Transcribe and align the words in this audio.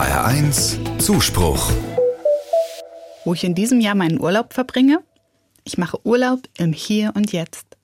HR1 0.00 0.98
Zuspruch. 0.98 1.70
Wo 3.26 3.34
ich 3.34 3.44
in 3.44 3.54
diesem 3.54 3.82
Jahr 3.82 3.94
meinen 3.94 4.18
Urlaub 4.18 4.54
verbringe? 4.54 5.02
Ich 5.64 5.76
mache 5.76 6.00
Urlaub 6.06 6.40
im 6.56 6.72
Hier 6.72 7.12
und 7.14 7.32
Jetzt. 7.32 7.76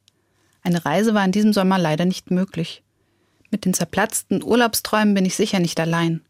Eine 0.62 0.82
Reise 0.86 1.12
war 1.12 1.26
in 1.26 1.32
diesem 1.32 1.52
Sommer 1.52 1.78
leider 1.78 2.06
nicht 2.06 2.30
möglich. 2.30 2.82
Mit 3.50 3.66
den 3.66 3.74
zerplatzten 3.74 4.42
Urlaubsträumen 4.42 5.12
bin 5.12 5.26
ich 5.26 5.36
sicher 5.36 5.58
nicht 5.58 5.78
allein. 5.78 6.22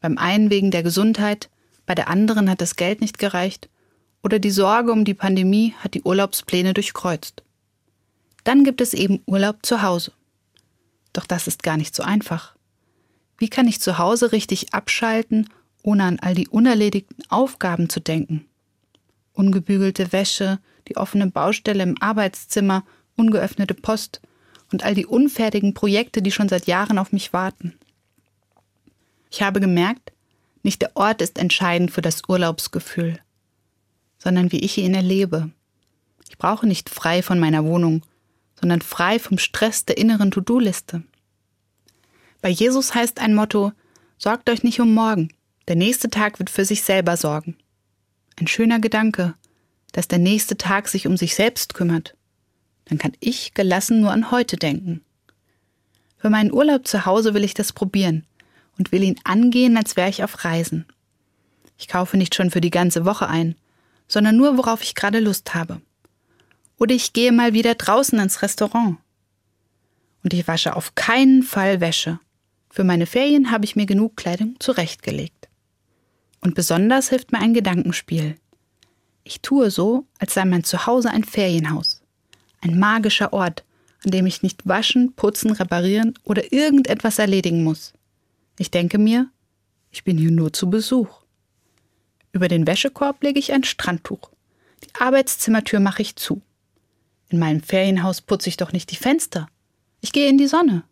Beim 0.00 0.18
einen 0.18 0.50
wegen 0.50 0.70
der 0.70 0.84
Gesundheit, 0.84 1.50
bei 1.84 1.96
der 1.96 2.06
anderen 2.06 2.48
hat 2.48 2.60
das 2.60 2.76
Geld 2.76 3.00
nicht 3.00 3.18
gereicht 3.18 3.68
oder 4.22 4.38
die 4.38 4.52
Sorge 4.52 4.92
um 4.92 5.04
die 5.04 5.14
Pandemie 5.14 5.74
hat 5.80 5.94
die 5.94 6.02
Urlaubspläne 6.02 6.74
durchkreuzt. 6.74 7.42
Dann 8.44 8.62
gibt 8.62 8.80
es 8.80 8.94
eben 8.94 9.20
Urlaub 9.26 9.66
zu 9.66 9.82
Hause. 9.82 10.12
Doch 11.12 11.26
das 11.26 11.48
ist 11.48 11.64
gar 11.64 11.76
nicht 11.76 11.96
so 11.96 12.04
einfach. 12.04 12.54
Wie 13.42 13.50
kann 13.50 13.66
ich 13.66 13.80
zu 13.80 13.98
Hause 13.98 14.30
richtig 14.30 14.72
abschalten, 14.72 15.48
ohne 15.82 16.04
an 16.04 16.20
all 16.20 16.36
die 16.36 16.46
unerledigten 16.46 17.24
Aufgaben 17.28 17.88
zu 17.88 17.98
denken? 17.98 18.46
Ungebügelte 19.32 20.12
Wäsche, 20.12 20.60
die 20.86 20.96
offene 20.96 21.26
Baustelle 21.26 21.82
im 21.82 22.00
Arbeitszimmer, 22.00 22.84
ungeöffnete 23.16 23.74
Post 23.74 24.20
und 24.70 24.84
all 24.84 24.94
die 24.94 25.06
unfertigen 25.06 25.74
Projekte, 25.74 26.22
die 26.22 26.30
schon 26.30 26.48
seit 26.48 26.68
Jahren 26.68 26.98
auf 26.98 27.10
mich 27.10 27.32
warten. 27.32 27.74
Ich 29.28 29.42
habe 29.42 29.58
gemerkt, 29.58 30.12
nicht 30.62 30.80
der 30.80 30.96
Ort 30.96 31.20
ist 31.20 31.36
entscheidend 31.36 31.90
für 31.90 32.00
das 32.00 32.22
Urlaubsgefühl, 32.28 33.18
sondern 34.18 34.52
wie 34.52 34.60
ich 34.60 34.78
ihn 34.78 34.94
erlebe. 34.94 35.50
Ich 36.28 36.38
brauche 36.38 36.68
nicht 36.68 36.88
frei 36.88 37.24
von 37.24 37.40
meiner 37.40 37.64
Wohnung, 37.64 38.02
sondern 38.60 38.82
frei 38.82 39.18
vom 39.18 39.38
Stress 39.38 39.84
der 39.84 39.98
inneren 39.98 40.30
To-Do-Liste. 40.30 41.02
Bei 42.42 42.48
Jesus 42.48 42.92
heißt 42.94 43.20
ein 43.20 43.36
Motto, 43.36 43.72
sorgt 44.18 44.50
euch 44.50 44.64
nicht 44.64 44.80
um 44.80 44.92
morgen, 44.92 45.32
der 45.68 45.76
nächste 45.76 46.10
Tag 46.10 46.40
wird 46.40 46.50
für 46.50 46.64
sich 46.64 46.82
selber 46.82 47.16
sorgen. 47.16 47.56
Ein 48.36 48.48
schöner 48.48 48.80
Gedanke, 48.80 49.34
dass 49.92 50.08
der 50.08 50.18
nächste 50.18 50.56
Tag 50.56 50.88
sich 50.88 51.06
um 51.06 51.16
sich 51.16 51.36
selbst 51.36 51.72
kümmert. 51.72 52.16
Dann 52.86 52.98
kann 52.98 53.12
ich 53.20 53.54
gelassen 53.54 54.00
nur 54.00 54.10
an 54.10 54.32
heute 54.32 54.56
denken. 54.56 55.04
Für 56.18 56.30
meinen 56.30 56.52
Urlaub 56.52 56.88
zu 56.88 57.06
Hause 57.06 57.32
will 57.32 57.44
ich 57.44 57.54
das 57.54 57.72
probieren 57.72 58.26
und 58.76 58.90
will 58.90 59.04
ihn 59.04 59.20
angehen, 59.22 59.76
als 59.76 59.96
wäre 59.96 60.10
ich 60.10 60.24
auf 60.24 60.44
Reisen. 60.44 60.84
Ich 61.78 61.86
kaufe 61.86 62.16
nicht 62.16 62.34
schon 62.34 62.50
für 62.50 62.60
die 62.60 62.70
ganze 62.70 63.04
Woche 63.04 63.28
ein, 63.28 63.54
sondern 64.08 64.36
nur, 64.36 64.58
worauf 64.58 64.82
ich 64.82 64.96
gerade 64.96 65.20
Lust 65.20 65.54
habe. 65.54 65.80
Oder 66.76 66.96
ich 66.96 67.12
gehe 67.12 67.30
mal 67.30 67.52
wieder 67.52 67.76
draußen 67.76 68.18
ins 68.18 68.42
Restaurant. 68.42 68.98
Und 70.24 70.34
ich 70.34 70.48
wasche 70.48 70.74
auf 70.74 70.96
keinen 70.96 71.44
Fall 71.44 71.80
Wäsche. 71.80 72.18
Für 72.72 72.84
meine 72.84 73.04
Ferien 73.04 73.50
habe 73.50 73.66
ich 73.66 73.76
mir 73.76 73.84
genug 73.84 74.16
Kleidung 74.16 74.56
zurechtgelegt. 74.58 75.50
Und 76.40 76.54
besonders 76.54 77.10
hilft 77.10 77.30
mir 77.30 77.38
ein 77.38 77.52
Gedankenspiel. 77.52 78.36
Ich 79.24 79.42
tue 79.42 79.70
so, 79.70 80.06
als 80.18 80.32
sei 80.32 80.46
mein 80.46 80.64
Zuhause 80.64 81.10
ein 81.10 81.22
Ferienhaus. 81.22 82.00
Ein 82.62 82.78
magischer 82.78 83.34
Ort, 83.34 83.62
an 84.06 84.10
dem 84.10 84.24
ich 84.24 84.42
nicht 84.42 84.66
waschen, 84.66 85.12
putzen, 85.12 85.52
reparieren 85.52 86.14
oder 86.24 86.50
irgendetwas 86.50 87.18
erledigen 87.18 87.62
muss. 87.62 87.92
Ich 88.58 88.70
denke 88.70 88.96
mir, 88.96 89.28
ich 89.90 90.02
bin 90.02 90.16
hier 90.16 90.30
nur 90.30 90.54
zu 90.54 90.70
Besuch. 90.70 91.24
Über 92.32 92.48
den 92.48 92.66
Wäschekorb 92.66 93.22
lege 93.22 93.38
ich 93.38 93.52
ein 93.52 93.64
Strandtuch. 93.64 94.30
Die 94.82 94.94
Arbeitszimmertür 94.98 95.78
mache 95.78 96.00
ich 96.00 96.16
zu. 96.16 96.40
In 97.28 97.38
meinem 97.38 97.62
Ferienhaus 97.62 98.22
putze 98.22 98.48
ich 98.48 98.56
doch 98.56 98.72
nicht 98.72 98.90
die 98.90 98.96
Fenster. 98.96 99.46
Ich 100.00 100.12
gehe 100.12 100.30
in 100.30 100.38
die 100.38 100.46
Sonne. 100.46 100.84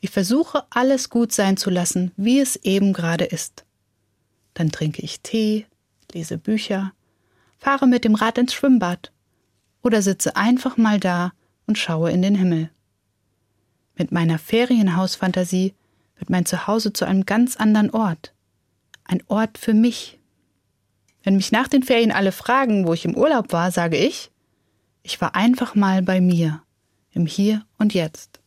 Ich 0.00 0.10
versuche, 0.10 0.64
alles 0.70 1.10
gut 1.10 1.32
sein 1.32 1.56
zu 1.56 1.68
lassen, 1.68 2.12
wie 2.16 2.40
es 2.40 2.56
eben 2.56 2.92
gerade 2.92 3.24
ist. 3.24 3.64
Dann 4.54 4.72
trinke 4.72 5.02
ich 5.02 5.20
Tee, 5.20 5.66
lese 6.12 6.38
Bücher, 6.38 6.92
fahre 7.58 7.86
mit 7.86 8.04
dem 8.04 8.14
Rad 8.14 8.38
ins 8.38 8.54
Schwimmbad 8.54 9.12
oder 9.82 10.02
sitze 10.02 10.36
einfach 10.36 10.76
mal 10.76 10.98
da 10.98 11.32
und 11.66 11.78
schaue 11.78 12.10
in 12.10 12.22
den 12.22 12.34
Himmel. 12.34 12.70
Mit 13.96 14.12
meiner 14.12 14.38
Ferienhausfantasie 14.38 15.74
wird 16.16 16.30
mein 16.30 16.46
Zuhause 16.46 16.92
zu 16.92 17.04
einem 17.04 17.26
ganz 17.26 17.56
anderen 17.56 17.90
Ort. 17.90 18.32
Ein 19.04 19.22
Ort 19.26 19.58
für 19.58 19.74
mich, 19.74 20.18
wenn 21.22 21.36
mich 21.36 21.52
nach 21.52 21.68
den 21.68 21.82
Ferien 21.82 22.12
alle 22.12 22.32
fragen, 22.32 22.86
wo 22.86 22.94
ich 22.94 23.04
im 23.04 23.16
Urlaub 23.16 23.52
war, 23.52 23.70
sage 23.70 23.98
ich, 23.98 24.30
ich 25.02 25.20
war 25.20 25.34
einfach 25.34 25.74
mal 25.74 26.02
bei 26.02 26.20
mir, 26.20 26.62
im 27.12 27.26
Hier 27.26 27.64
und 27.78 27.92
Jetzt. 27.92 28.39